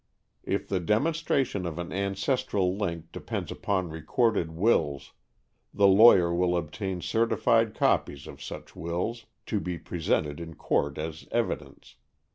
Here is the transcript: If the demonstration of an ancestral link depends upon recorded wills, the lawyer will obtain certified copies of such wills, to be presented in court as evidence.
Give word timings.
If 0.43 0.67
the 0.67 0.79
demonstration 0.79 1.63
of 1.67 1.77
an 1.77 1.93
ancestral 1.93 2.75
link 2.75 3.11
depends 3.11 3.51
upon 3.51 3.91
recorded 3.91 4.49
wills, 4.49 5.13
the 5.75 5.85
lawyer 5.85 6.33
will 6.33 6.57
obtain 6.57 7.01
certified 7.01 7.75
copies 7.75 8.25
of 8.25 8.41
such 8.41 8.75
wills, 8.75 9.27
to 9.45 9.59
be 9.59 9.77
presented 9.77 10.39
in 10.39 10.55
court 10.55 10.97
as 10.97 11.27
evidence. 11.31 11.97